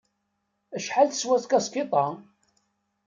[0.77, 2.05] Acḥal teswa tkaskiḍt-a?